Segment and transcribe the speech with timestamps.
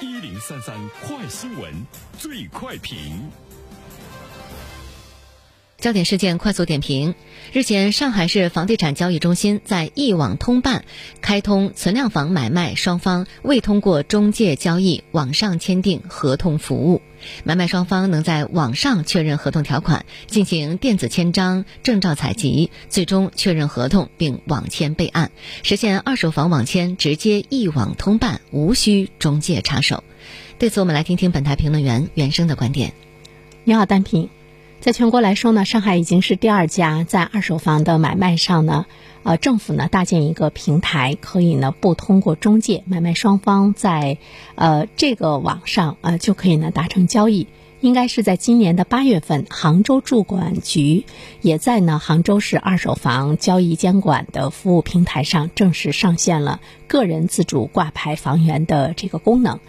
[0.00, 1.74] 一零三三快新闻，
[2.18, 3.28] 最快评。
[5.88, 7.14] 焦点事件快速点评：
[7.50, 10.84] 日前，上海市房地产交易中心在一网通办
[11.22, 17.00] 开通存量房买卖双方未通过中介交易网上签订合同服务，
[17.42, 25.30] 买卖双方能在网上确认合同条款，进行电子签章、证照采集，最终确认合同并网签备案，
[25.62, 30.04] 实现二手房网签直接一网通办，无需中介插手。
[30.58, 32.92] 对此，我们来听听本台评论员袁生的观点。
[33.64, 34.28] 你好，单平。
[34.80, 38.86] 在全国来说呢，上海已经是第二家在二手房的买卖上呢，
[39.24, 44.18] 呃，政府呢搭建一个平台，可以呢不通过中介，买卖双方在
[44.54, 47.48] 呃这个网上呃就可以呢达成交易。
[47.80, 51.04] 应该是在今年的八月份，杭州住管局
[51.42, 59.60] 也在呢杭州市二手房交易监管的服务平台上正式上线了个人自主挂牌房源的这个功能。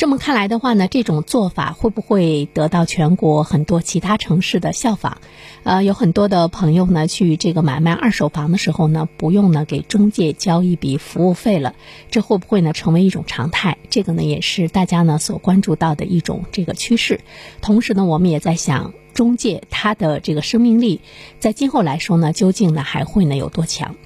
[0.00, 5.18] 这么看来的话呢，这种做法会不会得到全国很多其他城市的效仿？
[5.62, 11.74] 呃，有很多的朋友呢去这个买卖二手房的时候呢，不用呢给中介交一笔服务费了，
[12.10, 13.76] 这会不会呢成为一种常态？
[13.90, 17.20] 这个呢也是大家呢所关注到的一种这个趋势。
[17.60, 21.02] 同时呢，我们也在想，中介它的这个生命力，
[21.40, 23.96] 在今后来说呢，究竟呢还会呢有多强？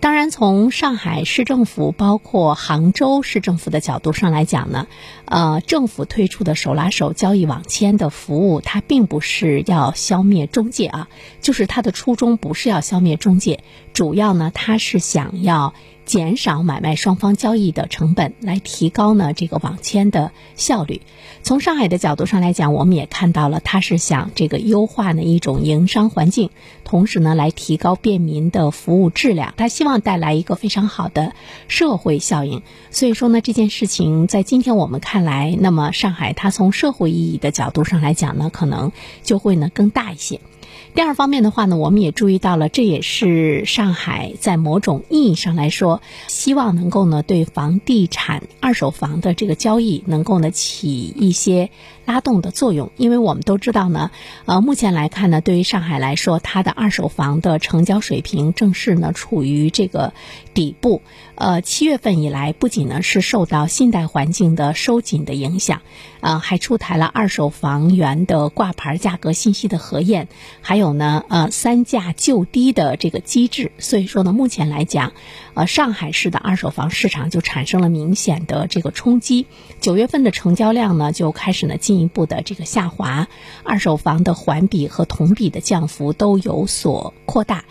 [0.00, 4.86] 当然，从上海市政府包括杭州市政府的角度上来讲呢，
[5.24, 11.08] 呃，政府推出的手拉手交易网签的服务，它并不是要消灭中介啊，
[11.40, 15.74] 就是它的初衷不是要消灭中介，主要呢，它是想要。
[16.10, 21.02] 减少买卖双方交易的成本，来提高呢这个网签的效率。
[21.44, 26.50] 从上海的角度上来讲，我们也看到了，它是想这个优化呢一种营商环境，
[26.82, 29.54] 同时呢来提高便民的服务质量。
[29.56, 31.32] 它希望带来一个非常好的
[31.68, 32.62] 社会效应。
[32.90, 38.90] 所以说呢，这件事情在今天我们看来，那么上海它从社会意义的角度上来讲呢，可能
[39.22, 40.40] 就会呢更大一些。
[40.92, 51.70] 第二方面的话呢，我们也注意到了，这也是上海在某种意义上来说，希望能够呢对房地产二手房的这个交易能够呢起一些。
[52.10, 54.10] 拉动的作用，因为我们都知道呢，
[54.44, 60.12] 呃，目前来看呢，对于上海来说，它的二手房的成交水平正是呢处于这个
[60.52, 61.02] 底部。
[61.36, 65.82] 呃，七月份以来，不仅呢是受到信贷环境的收紧的影响，
[66.20, 70.26] 呃，还出台了二手房源的挂牌价格信息的核验，
[70.62, 73.70] 还有呢，呃，三价就低的这个机制。
[73.78, 75.12] 所以说呢，目前来讲，
[75.66, 79.46] 上海市的二手房市场就产生了明显的这个冲击。
[79.80, 81.76] 九月份的成交量呢，就开始呢。
[81.80, 83.26] 进一步的这个下滑，
[83.64, 87.64] 二手房的环比和同比的降幅都有所扩大，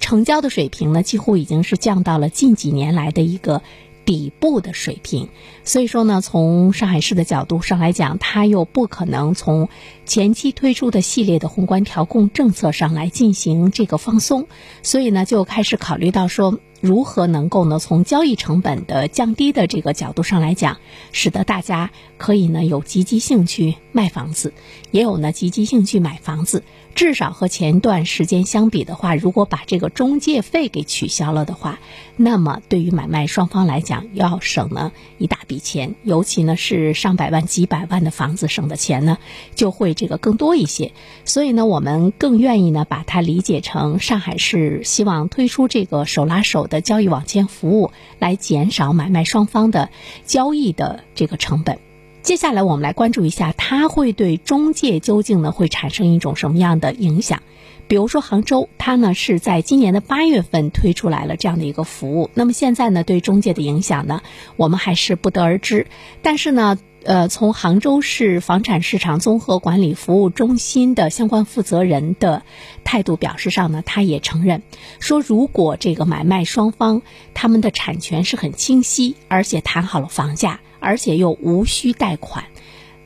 [0.00, 3.62] 成交的水平呢，几乎已经是降到了近几年来的一个
[4.04, 5.28] 底部的水平。
[5.64, 9.68] 所以说呢，从上海市的角度上来讲，它又不可能从
[10.04, 14.48] 前期推出的系列的宏观调控政策上来进行这个放松，
[14.82, 16.58] 所以呢，就开始考虑到说。
[16.82, 17.78] 如何能够呢？
[17.78, 20.78] 从交易成本的降低的这个角度上来讲，
[21.12, 24.52] 使得大家可以呢有积极性去卖房子，
[24.90, 26.64] 也有呢积极性去买房子。
[26.94, 31.78] 至少和前段时间相比的话，如果把这个中介费给取消了的话，
[32.16, 35.94] 那么对于买卖双方来讲，要省呢一大笔钱。
[36.02, 39.16] 尤其呢是上百万、几百万的房子，省的钱呢
[39.54, 40.92] 就会这个更多一些。
[41.24, 46.66] 所以呢，我们更愿意呢把它理解成上海市希望推出这个手拉手。
[46.72, 49.90] 的交易网签服务来减少买卖双方的
[50.24, 51.78] 交易的这个成本。
[52.22, 57.40] 接下来我们来关注一下，它会对中介究竟呢会产生一种什么样的影响？
[57.88, 62.30] 比如说杭州，它呢是在今年的八月份推出来了这样的一个服务。
[62.32, 64.22] 那么现在呢对中介的影响呢，
[64.56, 65.86] 我们还是不得而知。
[66.22, 66.78] 但是呢。
[67.04, 72.42] 呃，从杭州市房产市场综合管理服务中心的相关负责人的
[72.84, 74.62] 态度表示上呢，他也承认
[75.00, 77.02] 说，如果这个买卖双方
[77.34, 82.44] 他们的产权是很清晰，而且谈好了房价，而且又无需贷款，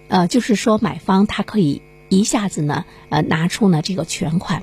[0.08, 4.62] 呃，就是说买方他可以一下子呢，呃，拿出呢这个全款。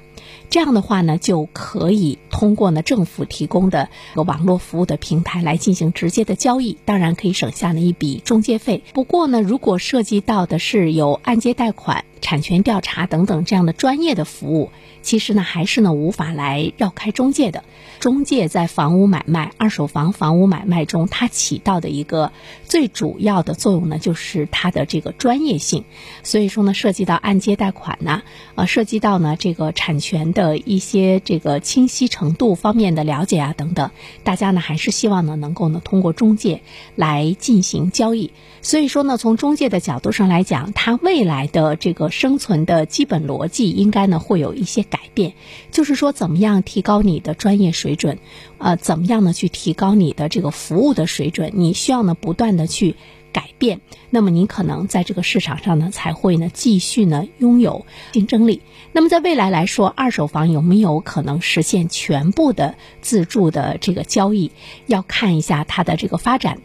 [0.49, 8.83] 这样的话呢，就可以通过呢政府提供的网络服务的平台来进行直接的交易，当然可以省下呢一笔中介费。
[8.93, 14.69] 不过呢，如果涉及到的是有按揭贷款，产权调查等等这样的专业的服务，
[15.01, 17.63] 其实呢还是呢无法来绕开中介的。
[17.99, 22.31] 中介在房屋买卖、二手房房屋买卖中，它起到的一个
[22.65, 25.83] 最主要的作用呢，就是它的这个专业性。
[26.21, 28.21] 所以说呢，涉及到按揭贷款呢，
[28.55, 33.91] 呃，涉及到呢这个产权的一些这个清晰程度方面的了解啊等等，
[34.23, 36.61] 大家呢还是希望呢能够呢通过中介
[36.95, 38.31] 来进行交易。
[38.63, 45.33] 所以说呢，从中介的角度上来讲，它未来的这个生存的基本逻辑应该呢会有一些改变，
[45.69, 47.83] 就是说怎么样提高你的专业水。
[47.83, 48.19] 水准，
[48.59, 49.33] 呃，怎么样呢？
[49.33, 51.51] 去提高你的这个服务的水准？
[51.53, 52.95] 你需要呢不断的去
[53.33, 58.61] 改变，那么你可能在这个市场上呢才会呢继续呢拥有竞争力。
[58.93, 64.51] 那么在未来来说，二手房有没有可能实现全部的自住的这个交易？
[64.85, 66.59] 要看一下它的这个发展。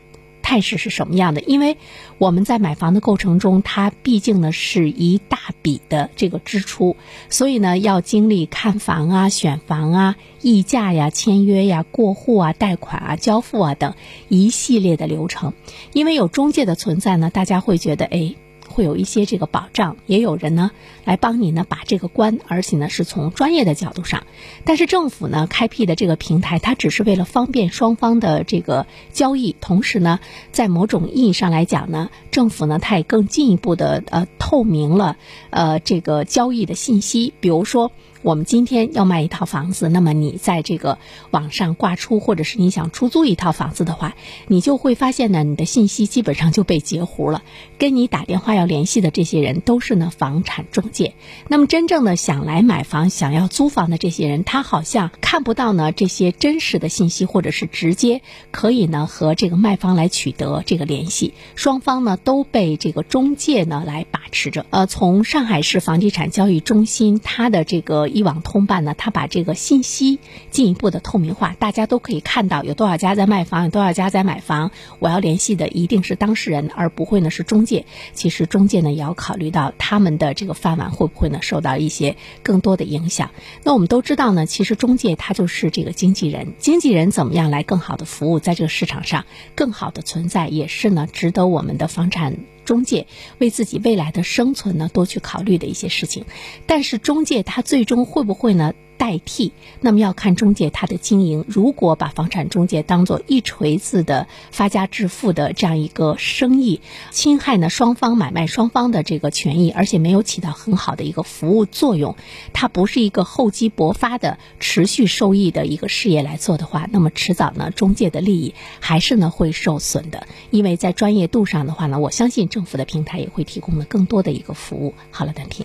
[0.49, 1.43] 态势是什么样的？
[1.43, 1.77] 因为
[2.17, 6.97] 我们在买房的过程中，它毕竟呢是一大笔的这个支出，
[7.29, 13.93] 所以呢要经历看房啊、选房啊、议价呀、签约呀、过户啊、贷款啊、交付啊等
[14.31, 15.53] 一系列的流程。
[15.93, 18.35] 因为有中介的存在呢，大家会觉得哎。
[18.79, 20.71] 会有一些这个保障，也有人呢
[21.05, 24.23] 来帮你呢把这个关，而且呢是从专业的角度上。
[24.65, 30.21] 但是政府呢开辟的这个平台，它只是为了方便双方的这个交易，同时呢，
[30.53, 35.17] 在某种意义上来讲呢，政府呢它也更进一步的呃透明了
[35.51, 37.91] 呃这个交易的信息，比如说。
[38.23, 40.99] 我们今天要卖一套房子，那么你在这个
[41.31, 44.17] 网上挂出，或者是你想出租一套房子的话，
[44.49, 47.43] 你就会发现呢，你的信息基本上就被截胡了。
[47.79, 51.15] 跟你打电话要联系的这些人都是呢房产中介。
[51.47, 61.35] 那么真正的想来买房、想要租房的这些人，他好像看不到呢这些真实的信息，或者是直接可以呢和这个卖方来取得这个联系。
[61.55, 64.67] 双方呢都被这个中介呢来把持着。
[64.71, 68.08] 呃，从上海市房地产交易中心它的这个。
[68.09, 70.19] 一网通办呢，它把这个信息
[70.51, 74.71] 进一步的透明化，大家都可以看到有多少家在卖房，有多少家在买房。
[74.99, 77.87] 我要联系的一定是当事人，而不会呢是中介。
[78.13, 83.31] 其实中介呢也要考虑到他们的这个饭碗会不会呢受到一些更多的影响。
[83.63, 89.25] 那我们都知道呢，其实中介他就是这个经纪人，经纪人怎么样来更好的服务，在这个市场上
[89.55, 92.37] 更好的存在，也是呢值得我们的房产。
[92.69, 93.06] 中介
[93.38, 96.26] 为自己未来的生存呢多去考虑的一些事情，
[96.67, 98.75] 但是中介他最终会不会呢？
[98.99, 101.45] 代替，那么要看中介他的经营。
[101.49, 106.81] 如果把房产中介当做一锤子的发家致富的这样一个生意，
[107.11, 112.17] 侵害呢双方买卖双方的这个权益，而且没有起到很好的一个服务作用，
[112.53, 120.27] 它不是一个厚积薄发的持续受益的一个事业来做的话，那么迟早呢中介的利益还是呢会受损的。
[120.50, 124.95] 因为在专业度上的话呢，我相信政府的平台也会提供了更多的一个服务。
[125.12, 125.65] 好了，单平。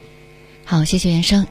[0.66, 1.48] 好，谢谢袁生。